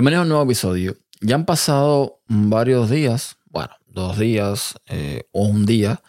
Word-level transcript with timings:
Bienvenidos 0.00 0.20
a 0.20 0.22
un 0.22 0.28
nuevo 0.30 0.44
episodio. 0.44 0.96
Ya 1.20 1.34
han 1.34 1.44
pasado 1.44 2.22
varios 2.26 2.88
días, 2.88 3.36
bueno, 3.50 3.68
dos 3.86 4.18
días 4.18 4.74
eh, 4.86 5.24
o 5.30 5.44
un 5.44 5.66
día, 5.66 6.00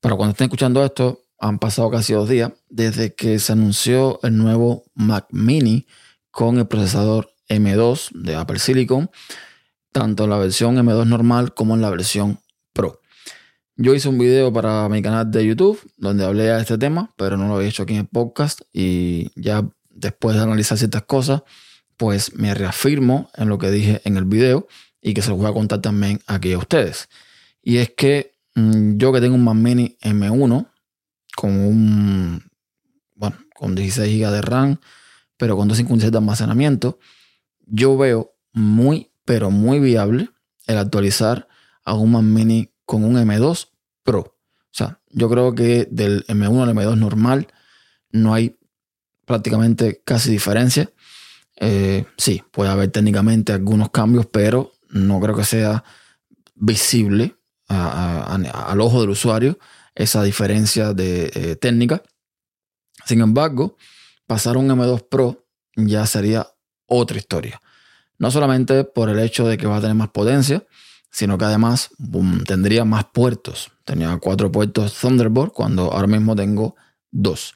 pero 0.00 0.16
cuando 0.16 0.32
estén 0.32 0.46
escuchando 0.46 0.84
esto, 0.84 1.22
han 1.38 1.60
pasado 1.60 1.88
casi 1.88 2.14
dos 2.14 2.28
días 2.28 2.50
desde 2.68 3.14
que 3.14 3.38
se 3.38 3.52
anunció 3.52 4.18
el 4.24 4.36
nuevo 4.36 4.82
Mac 4.96 5.28
Mini 5.30 5.86
con 6.32 6.58
el 6.58 6.66
procesador 6.66 7.30
M2 7.48 8.10
de 8.10 8.34
Apple 8.34 8.58
Silicon, 8.58 9.08
tanto 9.92 10.24
en 10.24 10.30
la 10.30 10.38
versión 10.38 10.74
M2 10.74 11.06
normal 11.06 11.54
como 11.54 11.76
en 11.76 11.82
la 11.82 11.90
versión 11.90 12.40
Pro. 12.72 13.02
Yo 13.76 13.94
hice 13.94 14.08
un 14.08 14.18
video 14.18 14.52
para 14.52 14.88
mi 14.88 15.00
canal 15.00 15.30
de 15.30 15.46
YouTube 15.46 15.78
donde 15.96 16.24
hablé 16.24 16.42
de 16.42 16.60
este 16.60 16.76
tema, 16.76 17.14
pero 17.16 17.36
no 17.36 17.46
lo 17.46 17.54
había 17.54 17.68
hecho 17.68 17.84
aquí 17.84 17.92
en 17.92 18.00
el 18.00 18.08
podcast 18.08 18.62
y 18.72 19.30
ya 19.40 19.64
después 19.90 20.34
de 20.34 20.42
analizar 20.42 20.76
ciertas 20.76 21.04
cosas, 21.04 21.42
pues 21.96 22.34
me 22.34 22.54
reafirmo 22.54 23.30
en 23.34 23.48
lo 23.48 23.58
que 23.58 23.70
dije 23.70 24.02
en 24.04 24.16
el 24.16 24.24
video 24.24 24.66
y 25.00 25.14
que 25.14 25.22
se 25.22 25.30
los 25.30 25.38
voy 25.38 25.48
a 25.48 25.52
contar 25.52 25.80
también 25.80 26.20
aquí 26.26 26.52
a 26.52 26.58
ustedes. 26.58 27.08
Y 27.62 27.78
es 27.78 27.90
que 27.90 28.34
mm, 28.54 28.96
yo 28.96 29.12
que 29.12 29.20
tengo 29.20 29.34
un 29.34 29.44
Mac 29.44 29.54
Mini 29.54 29.96
M1 30.02 30.68
con 31.36 31.50
un, 31.50 32.50
bueno, 33.14 33.36
con 33.54 33.74
16 33.74 34.18
GB 34.18 34.30
de 34.30 34.42
RAM, 34.42 34.80
pero 35.36 35.56
con 35.56 35.68
256 35.68 36.12
de 36.12 36.18
almacenamiento, 36.18 36.98
yo 37.66 37.96
veo 37.96 38.34
muy, 38.52 39.10
pero 39.24 39.50
muy 39.50 39.80
viable 39.80 40.30
el 40.66 40.78
actualizar 40.78 41.48
a 41.84 41.94
un 41.94 42.12
Mac 42.12 42.22
Mini 42.22 42.72
con 42.84 43.04
un 43.04 43.16
M2 43.16 43.68
Pro. 44.02 44.20
O 44.20 44.78
sea, 44.78 45.00
yo 45.10 45.28
creo 45.28 45.54
que 45.54 45.88
del 45.90 46.24
M1 46.26 46.62
al 46.62 46.74
M2 46.74 46.96
normal 46.96 47.48
no 48.10 48.34
hay 48.34 48.56
prácticamente 49.24 50.00
casi 50.04 50.30
diferencia. 50.30 50.90
Eh, 51.56 52.04
sí, 52.18 52.42
puede 52.50 52.70
haber 52.70 52.90
técnicamente 52.90 53.52
algunos 53.52 53.90
cambios, 53.90 54.26
pero 54.26 54.72
no 54.90 55.20
creo 55.20 55.34
que 55.34 55.44
sea 55.44 55.84
visible 56.54 57.34
al 57.68 58.80
ojo 58.80 59.00
del 59.00 59.10
usuario 59.10 59.58
esa 59.94 60.22
diferencia 60.22 60.92
de 60.92 61.30
eh, 61.34 61.56
técnica. 61.56 62.02
Sin 63.06 63.20
embargo, 63.20 63.76
pasar 64.26 64.56
un 64.56 64.68
M2 64.68 65.08
Pro 65.08 65.46
ya 65.74 66.06
sería 66.06 66.46
otra 66.86 67.18
historia. 67.18 67.60
No 68.18 68.30
solamente 68.30 68.84
por 68.84 69.08
el 69.08 69.18
hecho 69.18 69.46
de 69.46 69.58
que 69.58 69.66
va 69.66 69.78
a 69.78 69.80
tener 69.80 69.96
más 69.96 70.10
potencia, 70.10 70.64
sino 71.10 71.38
que 71.38 71.46
además 71.46 71.90
tendría 72.46 72.84
más 72.84 73.06
puertos. 73.06 73.70
Tenía 73.84 74.16
cuatro 74.18 74.52
puertos 74.52 74.94
Thunderbolt 75.00 75.52
cuando 75.52 75.92
ahora 75.92 76.06
mismo 76.06 76.36
tengo 76.36 76.76
dos. 77.10 77.54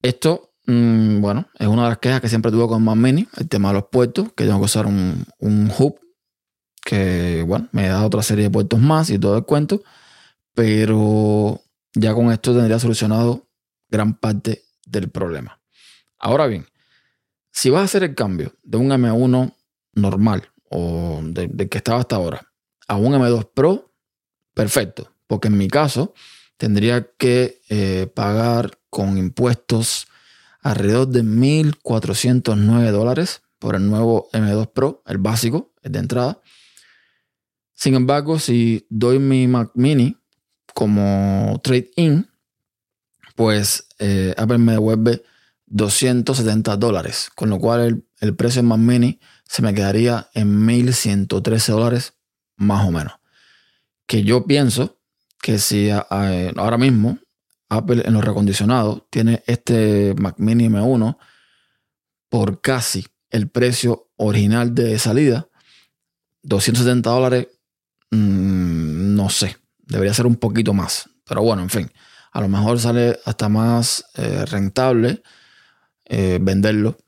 Esto 0.00 0.51
Mm, 0.66 1.20
bueno, 1.20 1.48
es 1.58 1.66
una 1.66 1.84
de 1.84 1.88
las 1.88 1.98
quejas 1.98 2.20
que 2.20 2.28
siempre 2.28 2.52
tuve 2.52 2.68
con 2.68 2.84
Mac 2.84 2.96
Mini, 2.96 3.26
el 3.36 3.48
tema 3.48 3.68
de 3.68 3.74
los 3.74 3.86
puertos, 3.90 4.32
que 4.34 4.44
tengo 4.44 4.58
que 4.60 4.66
usar 4.66 4.86
un, 4.86 5.24
hub 5.78 5.98
que, 6.84 7.44
bueno, 7.46 7.68
me 7.72 7.88
da 7.88 8.04
otra 8.04 8.22
serie 8.22 8.44
de 8.44 8.50
puertos 8.50 8.78
más 8.80 9.10
y 9.10 9.18
todo 9.18 9.36
el 9.36 9.44
cuento, 9.44 9.82
pero 10.54 11.60
ya 11.94 12.14
con 12.14 12.30
esto 12.32 12.54
tendría 12.54 12.78
solucionado 12.78 13.48
gran 13.88 14.14
parte 14.14 14.62
del 14.86 15.10
problema. 15.10 15.60
Ahora 16.18 16.46
bien, 16.46 16.66
si 17.50 17.70
vas 17.70 17.82
a 17.82 17.84
hacer 17.84 18.04
el 18.04 18.14
cambio 18.14 18.54
de 18.62 18.78
un 18.78 18.90
M1 18.90 19.54
normal 19.94 20.48
o 20.70 21.20
del 21.22 21.68
que 21.68 21.78
estaba 21.78 22.00
hasta 22.00 22.16
ahora 22.16 22.52
a 22.88 22.96
un 22.96 23.12
M2 23.12 23.50
Pro, 23.52 23.92
perfecto, 24.54 25.12
porque 25.26 25.48
en 25.48 25.58
mi 25.58 25.68
caso 25.68 26.14
tendría 26.56 27.10
que 27.18 27.60
eh, 27.68 28.06
pagar 28.14 28.78
con 28.88 29.18
impuestos 29.18 30.06
alrededor 30.62 31.08
de 31.08 31.22
1.409 31.22 32.90
dólares 32.90 33.42
por 33.58 33.74
el 33.74 33.88
nuevo 33.88 34.28
M2 34.32 34.72
Pro, 34.72 35.02
el 35.06 35.18
básico, 35.18 35.72
el 35.82 35.92
de 35.92 35.98
entrada. 35.98 36.40
Sin 37.74 37.94
embargo, 37.94 38.38
si 38.38 38.86
doy 38.88 39.18
mi 39.18 39.46
Mac 39.48 39.72
Mini 39.74 40.16
como 40.72 41.60
trade-in, 41.62 42.28
pues 43.34 43.88
eh, 43.98 44.34
Apple 44.36 44.58
me 44.58 44.72
devuelve 44.72 45.22
270 45.66 46.76
dólares, 46.76 47.30
con 47.34 47.50
lo 47.50 47.58
cual 47.58 47.80
el, 47.80 48.06
el 48.20 48.36
precio 48.36 48.60
del 48.60 48.68
Mac 48.68 48.78
Mini 48.78 49.20
se 49.44 49.62
me 49.62 49.74
quedaría 49.74 50.28
en 50.34 50.66
1.113 50.66 51.72
dólares 51.72 52.14
más 52.56 52.86
o 52.86 52.92
menos. 52.92 53.14
Que 54.06 54.22
yo 54.22 54.46
pienso 54.46 54.98
que 55.42 55.58
si 55.58 55.90
ahora 55.90 56.78
mismo 56.78 57.18
Apple 57.72 58.02
en 58.04 58.12
los 58.12 58.24
recondicionados 58.24 59.04
tiene 59.10 59.42
este 59.46 60.14
Mac 60.18 60.34
Mini 60.38 60.68
M1 60.68 61.16
por 62.28 62.60
casi 62.60 63.06
el 63.30 63.48
precio 63.48 64.10
original 64.16 64.74
de 64.74 64.98
salida. 64.98 65.48
270 66.42 67.10
dólares, 67.10 67.48
mm, 68.10 69.14
no 69.14 69.30
sé, 69.30 69.56
debería 69.78 70.12
ser 70.12 70.26
un 70.26 70.36
poquito 70.36 70.74
más. 70.74 71.08
Pero 71.26 71.42
bueno, 71.42 71.62
en 71.62 71.70
fin, 71.70 71.90
a 72.32 72.40
lo 72.40 72.48
mejor 72.48 72.78
sale 72.78 73.18
hasta 73.24 73.48
más 73.48 74.04
eh, 74.16 74.44
rentable 74.46 75.22
eh, 76.04 76.38
venderlo 76.42 76.98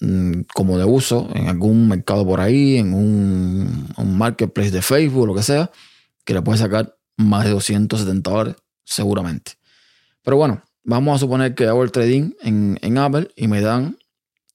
mm, 0.00 0.42
como 0.54 0.76
de 0.76 0.84
uso 0.84 1.30
en 1.34 1.48
algún 1.48 1.88
mercado 1.88 2.26
por 2.26 2.40
ahí, 2.40 2.76
en 2.76 2.92
un, 2.92 3.88
un 3.96 4.18
marketplace 4.18 4.70
de 4.70 4.82
Facebook, 4.82 5.26
lo 5.26 5.34
que 5.34 5.42
sea, 5.42 5.70
que 6.24 6.34
le 6.34 6.42
puede 6.42 6.58
sacar 6.58 6.96
más 7.16 7.44
de 7.44 7.50
270 7.50 8.30
dólares 8.30 8.56
seguramente. 8.84 9.52
Pero 10.24 10.38
bueno, 10.38 10.62
vamos 10.82 11.16
a 11.16 11.18
suponer 11.18 11.54
que 11.54 11.66
hago 11.66 11.84
el 11.84 11.92
trading 11.92 12.32
en, 12.40 12.98
Apple 12.98 13.30
y 13.36 13.46
me 13.46 13.60
dan 13.60 13.98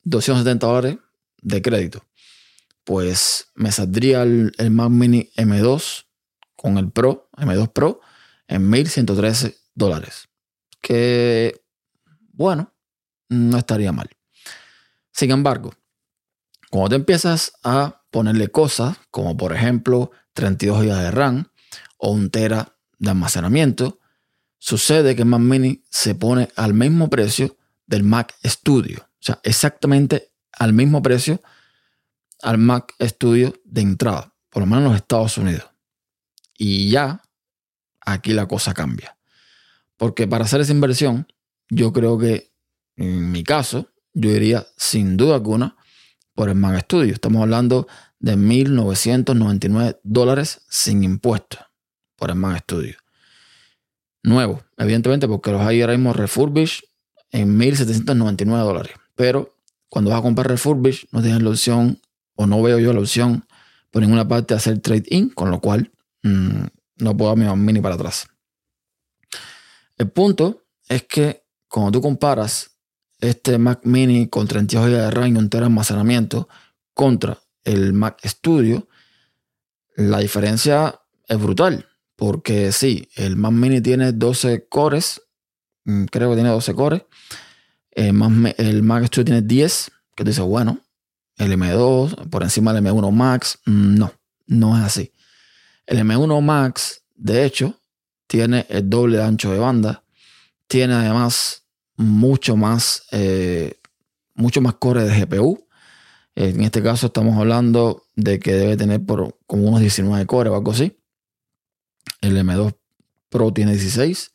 270 0.04 0.66
dólares 0.66 0.98
de 1.42 1.62
crédito. 1.62 2.04
Pues 2.84 3.52
me 3.54 3.72
saldría 3.72 4.24
el, 4.24 4.52
Mac 4.72 4.90
Mini 4.90 5.30
M2 5.38 6.06
con 6.56 6.78
el 6.80 6.92
Pro, 6.92 7.30
M2 7.38 7.72
Pro, 7.72 8.02
en 8.48 8.68
1113 8.68 9.56
dólares. 9.76 10.28
Que, 10.82 11.62
bueno, 12.34 12.74
no 13.30 13.58
estaría 13.60 13.92
mal. 13.92 14.10
Sin 15.12 15.30
embargo, 15.30 15.74
cuando 16.72 16.90
te 16.90 16.96
empiezas 16.96 17.54
a 17.64 18.02
ponerle 18.10 18.48
cosas, 18.48 18.98
como 19.12 19.38
por 19.38 19.54
ejemplo 19.54 20.12
32 20.34 20.84
GB 20.84 20.96
de 20.96 21.12
RAM 21.12 21.52
o 21.98 22.12
un 22.12 22.32
Tera 22.32 22.76
de 22.98 23.12
almacenamiento, 23.12 24.00
Sucede 24.60 25.16
que 25.16 25.22
el 25.22 25.28
Mac 25.28 25.40
Mini 25.40 25.84
se 25.90 26.16
pone 26.16 26.50
al 26.58 26.74
mismo 26.74 27.10
precio 27.10 27.58
del 27.88 28.04
Mac 28.04 28.36
Studio. 28.46 29.00
O 29.00 29.22
sea, 29.22 29.40
exactamente 29.44 30.32
al 30.52 30.74
mismo 30.74 31.02
precio 31.02 31.42
al 32.42 32.58
Mac 32.58 32.94
Studio 33.02 33.54
de 33.64 33.82
entrada, 33.82 34.34
por 34.50 34.62
lo 34.62 34.68
menos 34.68 34.84
en 34.84 34.92
los 34.92 34.98
Estados 34.98 35.38
Unidos. 35.38 35.70
Y 36.58 36.90
ya 36.90 37.22
aquí 38.02 38.34
la 38.34 38.48
cosa 38.48 38.74
cambia. 38.74 39.18
Porque 39.98 40.28
para 40.28 40.44
hacer 40.44 40.60
esa 40.62 40.74
inversión, 40.74 41.28
yo 41.70 41.94
creo 41.94 42.18
que 42.18 42.52
en 42.98 43.32
mi 43.32 43.44
caso, 43.44 43.94
yo 44.14 44.30
iría 44.30 44.68
sin 44.76 45.16
duda 45.16 45.36
alguna 45.36 45.78
por 46.34 46.50
el 46.50 46.56
Mac 46.56 46.82
Studio. 46.82 47.14
Estamos 47.14 47.42
hablando 47.42 47.88
de 48.20 48.38
1.999 48.38 50.00
dólares 50.04 50.62
sin 50.70 51.06
impuestos 51.06 51.62
por 52.18 52.30
el 52.30 52.36
Mac 52.36 52.62
Studio 52.64 52.98
nuevo, 54.24 54.62
evidentemente, 54.78 55.28
porque 55.28 55.52
los 55.52 55.62
hay 55.62 55.82
ahora 55.82 55.94
mismo 55.94 56.14
refurbished 56.14 56.84
en 57.32 57.60
1.799 57.60 58.64
dólares. 58.64 58.94
Pero 59.16 59.56
cuando 59.90 60.12
vas 60.12 60.20
a 60.20 60.24
comprar 60.24 60.48
refurbished, 60.48 61.08
no 61.12 61.22
tienes 61.22 61.42
la 61.42 61.50
opción, 61.50 62.02
o 62.36 62.48
no 62.48 62.62
veo 62.62 62.80
yo 62.80 62.94
la 62.94 63.00
opción 63.00 63.46
por 63.92 64.02
ninguna 64.02 64.28
parte 64.28 64.54
de 64.54 64.58
hacer 64.58 64.80
trade-in, 64.80 65.30
con 65.30 65.52
lo 65.52 65.60
cual 65.60 65.92
mm, 66.24 66.64
no 66.98 67.18
puedo 67.18 67.36
dar 67.36 67.56
mi 67.56 67.64
Mini 67.64 67.82
para 67.82 67.96
atrás. 67.96 68.28
El 69.98 70.10
punto 70.10 70.64
es 70.88 71.04
que 71.04 71.44
cuando 71.68 71.92
tú 71.92 72.02
comparas 72.02 72.72
este 73.20 73.58
Mac 73.58 73.82
Mini 73.84 74.28
con 74.28 74.48
32 74.48 74.88
GB 74.88 74.96
de 74.96 75.12
RAM 75.12 75.36
y 75.36 75.38
un 75.38 75.50
tera 75.50 75.66
almacenamiento 75.66 76.48
contra 76.94 77.38
el 77.64 77.94
Mac 77.94 78.20
Studio, 78.26 78.88
la 79.96 80.20
diferencia 80.20 81.02
es 81.28 81.40
brutal. 81.40 81.89
Porque 82.20 82.74
sí, 82.74 83.08
el 83.16 83.38
Mac 83.38 83.54
Mini 83.54 83.80
tiene 83.80 84.12
12 84.12 84.68
cores. 84.68 85.22
Mm, 85.86 86.04
creo 86.06 86.30
que 86.30 86.36
tiene 86.36 86.50
12 86.50 86.74
cores. 86.76 87.04
El 87.92 88.14
Mac, 88.14 89.06
Studio 89.06 89.24
tiene 89.26 89.42
10. 89.42 89.92
Que 90.18 90.26
dice, 90.26 90.42
bueno, 90.42 90.82
el 91.38 91.54
M2 91.54 92.30
por 92.30 92.44
encima 92.44 92.74
del 92.74 92.84
M1 92.84 93.12
Max. 93.14 93.60
Mm, 93.66 93.96
no, 93.96 94.14
no 94.48 94.78
es 94.78 94.84
así. 94.84 95.14
El 95.86 96.00
M1 96.00 96.42
Max, 96.42 97.04
de 97.16 97.46
hecho, 97.46 97.80
tiene 98.28 98.66
el 98.68 98.90
doble 98.90 99.24
ancho 99.24 99.54
de 99.54 99.60
banda. 99.60 100.04
Tiene 100.68 100.96
además 100.96 101.64
mucho 101.96 102.58
más, 102.58 103.04
eh, 103.12 103.80
mucho 104.36 104.60
más 104.60 104.74
core 104.74 105.06
de 105.06 105.22
GPU. 105.22 105.66
En 106.36 106.62
este 106.64 106.84
caso 106.84 107.08
estamos 107.08 107.38
hablando 107.38 108.04
de 108.18 108.40
que 108.40 108.54
debe 108.54 108.76
tener 108.76 109.06
por 109.06 109.38
como 109.48 109.70
unos 109.70 109.80
19 109.80 110.26
cores 110.26 110.52
o 110.52 110.56
algo 110.58 110.72
así. 110.74 110.99
El 112.22 112.38
M2 112.38 112.76
Pro 113.30 113.54
tiene 113.54 113.74
16. 113.74 114.32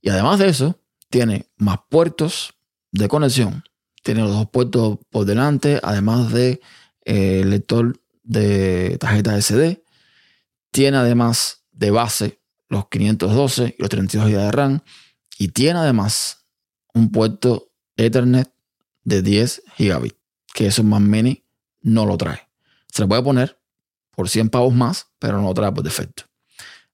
Y 0.00 0.08
además 0.10 0.38
de 0.38 0.48
eso, 0.48 0.80
tiene 1.10 1.46
más 1.56 1.78
puertos 1.88 2.54
de 2.92 3.08
conexión, 3.08 3.64
tiene 4.02 4.22
los 4.22 4.32
dos 4.32 4.48
puertos 4.50 4.98
por 5.10 5.24
delante, 5.24 5.80
además 5.82 6.32
de 6.32 6.60
eh, 7.04 7.44
lector 7.44 8.00
de 8.22 8.96
tarjeta 8.98 9.40
SD. 9.40 9.82
Tiene 10.70 10.96
además 10.98 11.64
de 11.72 11.90
base 11.90 12.40
los 12.68 12.88
512 12.88 13.76
y 13.78 13.82
los 13.82 13.88
32 13.88 14.30
GB 14.30 14.36
de 14.36 14.52
RAM. 14.52 14.80
Y 15.38 15.48
tiene 15.48 15.78
además 15.78 16.44
un 16.94 17.10
puerto 17.10 17.70
Ethernet 17.96 18.52
de 19.04 19.22
10 19.22 19.62
GB, 19.78 20.14
que 20.54 20.66
eso 20.66 20.82
más 20.84 21.00
mini 21.00 21.44
no 21.80 22.06
lo 22.06 22.16
trae. 22.16 22.48
Se 22.92 23.02
le 23.02 23.08
puede 23.08 23.22
poner 23.22 23.58
por 24.14 24.28
100 24.28 24.50
pavos 24.50 24.74
más, 24.74 25.08
pero 25.18 25.40
no 25.40 25.48
lo 25.48 25.54
trae 25.54 25.72
por 25.72 25.84
defecto. 25.84 26.24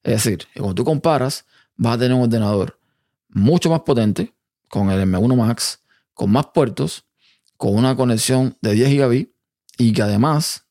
Es 0.05 0.23
decir, 0.23 0.47
cuando 0.55 0.75
tú 0.75 0.85
comparas, 0.85 1.45
vas 1.75 1.95
a 1.95 1.97
tener 1.97 2.15
un 2.15 2.21
ordenador 2.21 2.79
mucho 3.29 3.71
más 3.71 3.79
potente 3.81 4.35
con 4.69 4.91
el 4.91 5.01
M1 5.01 5.35
Max, 5.35 5.79
con 6.13 6.31
más 6.31 6.45
puertos, 6.53 7.05
con 7.57 7.75
una 7.75 7.95
conexión 7.95 8.55
de 8.61 8.73
10 8.73 8.89
GB 8.91 9.29
y 9.79 9.93
que 9.93 10.01
además 10.03 10.67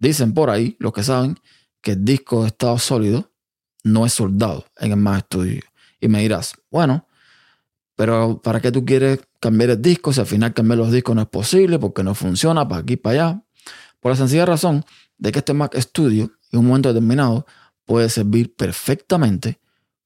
dicen 0.00 0.34
por 0.34 0.50
ahí, 0.50 0.76
los 0.80 0.92
que 0.92 1.04
saben, 1.04 1.38
que 1.80 1.92
el 1.92 2.04
disco 2.04 2.42
de 2.42 2.48
estado 2.48 2.76
sólido 2.80 3.30
no 3.84 4.04
es 4.04 4.14
soldado 4.14 4.66
en 4.78 4.90
el 4.90 4.96
Mac 4.96 5.26
Studio. 5.26 5.62
Y 6.00 6.08
me 6.08 6.20
dirás, 6.20 6.54
bueno, 6.68 7.06
pero 7.94 8.42
¿para 8.42 8.60
qué 8.60 8.72
tú 8.72 8.84
quieres 8.84 9.20
cambiar 9.38 9.70
el 9.70 9.80
disco 9.80 10.12
si 10.12 10.18
al 10.18 10.26
final 10.26 10.52
cambiar 10.52 10.78
los 10.78 10.90
discos 10.90 11.14
no 11.14 11.22
es 11.22 11.28
posible 11.28 11.78
porque 11.78 12.02
no 12.02 12.16
funciona 12.16 12.66
para 12.66 12.80
aquí 12.80 12.96
para 12.96 13.12
allá? 13.28 13.42
Por 14.00 14.10
la 14.10 14.16
sencilla 14.16 14.44
razón 14.44 14.84
de 15.18 15.30
que 15.30 15.38
este 15.38 15.54
Mac 15.54 15.78
Studio 15.78 16.32
en 16.50 16.58
un 16.58 16.66
momento 16.66 16.88
determinado 16.88 17.46
puede 17.86 18.10
servir 18.10 18.54
perfectamente 18.54 19.58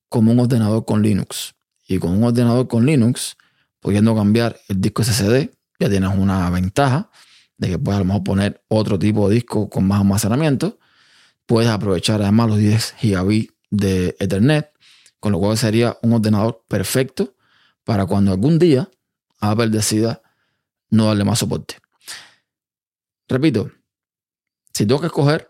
como 0.08 0.30
un 0.30 0.38
ordenador 0.38 0.84
con 0.84 1.02
Linux. 1.02 1.54
Y 1.88 1.98
con 1.98 2.12
un 2.12 2.22
ordenador 2.22 2.68
con 2.68 2.86
Linux, 2.86 3.36
pudiendo 3.80 4.14
cambiar 4.14 4.60
el 4.68 4.80
disco 4.80 5.02
SSD, 5.02 5.50
ya 5.80 5.88
tienes 5.88 6.10
una 6.16 6.48
ventaja 6.50 7.10
de 7.56 7.68
que 7.68 7.78
puedes 7.78 7.96
a 7.96 8.00
lo 8.00 8.04
mejor 8.04 8.22
poner 8.22 8.64
otro 8.68 8.98
tipo 8.98 9.28
de 9.28 9.34
disco 9.36 9.68
con 9.68 9.86
más 9.88 10.00
almacenamiento. 10.00 10.78
Puedes 11.46 11.68
aprovechar 11.68 12.22
además 12.22 12.48
los 12.48 12.58
10 12.58 12.94
gigabits 12.98 13.52
de 13.70 14.16
Ethernet, 14.20 14.72
con 15.18 15.32
lo 15.32 15.38
cual 15.38 15.58
sería 15.58 15.98
un 16.02 16.12
ordenador 16.12 16.64
perfecto 16.68 17.34
para 17.84 18.06
cuando 18.06 18.30
algún 18.30 18.58
día 18.58 18.88
Apple 19.40 19.68
decida 19.68 20.22
no 20.90 21.06
darle 21.06 21.24
más 21.24 21.38
soporte. 21.38 21.76
Repito, 23.28 23.70
si 24.72 24.86
tengo 24.86 25.00
que 25.00 25.06
escoger 25.06 25.49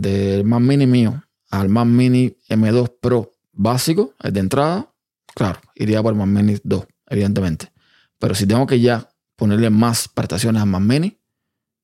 del 0.00 0.44
Mac 0.44 0.60
Mini 0.60 0.86
mío 0.86 1.22
al 1.50 1.68
Mac 1.68 1.86
Mini 1.86 2.36
M2 2.48 2.92
Pro 3.00 3.32
básico, 3.52 4.14
el 4.22 4.32
de 4.32 4.40
entrada, 4.40 4.92
Claro, 5.34 5.60
iría 5.74 6.02
por 6.02 6.14
Mac 6.14 6.26
Mini 6.26 6.58
2, 6.62 6.84
evidentemente. 7.08 7.72
Pero 8.18 8.34
si 8.34 8.46
tengo 8.46 8.66
que 8.66 8.80
ya 8.80 9.08
ponerle 9.36 9.70
más 9.70 10.08
prestaciones 10.08 10.62
a 10.62 10.66
Mac 10.66 10.82
Mini, 10.82 11.18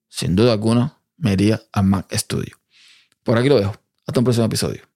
sin 0.08 0.36
duda 0.36 0.52
alguna 0.52 0.98
me 1.16 1.32
iría 1.32 1.62
a 1.72 1.82
Mac 1.82 2.06
Studio. 2.12 2.56
Por 3.22 3.38
aquí 3.38 3.48
lo 3.48 3.58
dejo. 3.58 3.74
Hasta 4.06 4.20
un 4.20 4.24
próximo 4.24 4.46
episodio. 4.46 4.87